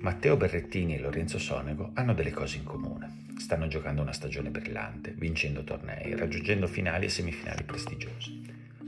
[0.00, 3.26] Matteo Berrettini e Lorenzo Sonego hanno delle cose in comune.
[3.36, 8.42] Stanno giocando una stagione brillante, vincendo tornei, raggiungendo finali e semifinali prestigiosi.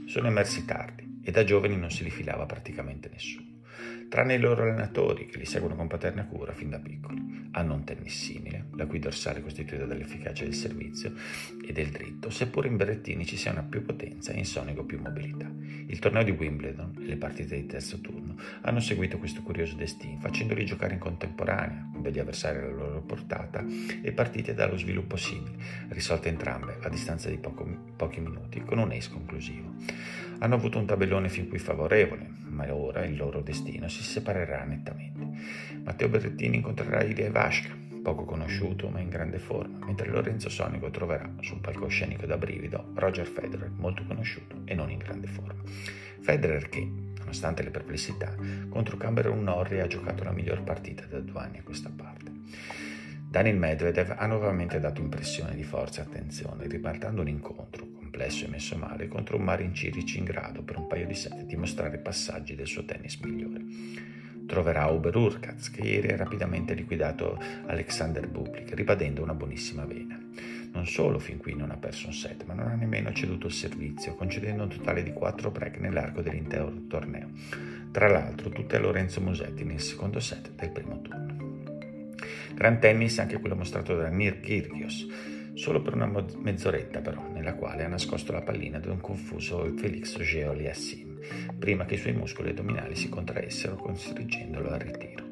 [0.07, 3.53] Sono emersi tardi e da giovani non se li filava praticamente nessuno
[4.13, 7.49] tranne i loro allenatori che li seguono con paterna cura fin da piccoli.
[7.53, 11.13] Hanno un tennis simile, la cui dorsale è costituita dall'efficacia del servizio
[11.65, 14.99] e del dritto, seppur in Berrettini ci sia una più potenza e in Sonico più
[14.99, 15.51] mobilità.
[15.87, 18.22] Il torneo di Wimbledon e le partite di terzo turno
[18.61, 23.63] hanno seguito questo curioso destino, facendoli giocare in contemporanea, con degli avversari alla loro portata
[24.01, 25.55] e partite dallo sviluppo simile,
[25.89, 27.65] risolte entrambe a distanza di poco,
[27.95, 29.73] pochi minuti, con un ace conclusivo.
[30.39, 35.27] Hanno avuto un tabellone fin qui favorevole, ma ora il loro destino si separerà nettamente.
[35.83, 41.31] Matteo Berrettini incontrerà Ilya Ivashka, poco conosciuto ma in grande forma, mentre Lorenzo Sonico troverà
[41.39, 45.61] sul palcoscenico da brivido Roger Federer, molto conosciuto e non in grande forma.
[46.19, 46.87] Federer che,
[47.33, 48.35] nonostante le perplessità,
[48.69, 52.31] contro Cameron Norrie ha giocato la miglior partita da due anni a questa parte.
[53.27, 58.49] Daniel Medvedev ha nuovamente dato impressione di forza e attenzione, ribaltando un incontro complesso e
[58.49, 61.97] messo male contro un Marin Ciric in grado per un paio di set di mostrare
[61.97, 63.63] passaggi del suo tennis migliore.
[64.45, 70.22] Troverà Uber Urkaz, che ieri ha rapidamente liquidato Alexander Bublik, ribadendo una buonissima vena.
[70.73, 73.53] Non solo fin qui non ha perso un set, ma non ha nemmeno ceduto il
[73.53, 77.29] servizio, concedendo un totale di 4 break nell'arco dell'intero torneo.
[77.91, 81.51] Tra l'altro, tutte a Lorenzo Musetti nel secondo set del primo turno.
[82.55, 85.07] Gran tennis anche quello mostrato da Nir Kyrgios,
[85.53, 90.19] solo per una mezz'oretta però, nella quale ha nascosto la pallina ad un confuso Felix
[90.19, 91.19] Geoliassim,
[91.59, 95.22] prima che i suoi muscoli addominali si contraessero costringendolo al ritiro.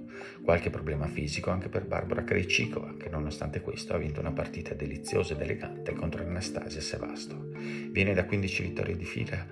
[0.43, 5.33] Qualche problema fisico anche per Barbara Krejcikova, che nonostante questo ha vinto una partita deliziosa
[5.33, 7.43] ed elegante contro Anastasia Sevastova.
[7.91, 9.47] Viene da 15 vittorie di fila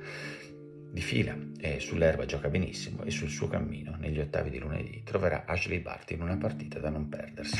[0.91, 5.43] di fila e sull'erba gioca benissimo e sul suo cammino negli ottavi di lunedì troverà
[5.45, 7.57] Ashley Barty in una partita da non perdersi.